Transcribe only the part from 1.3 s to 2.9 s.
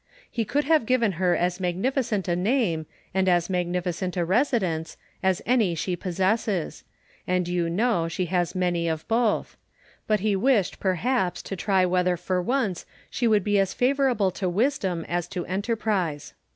as magnificent a name,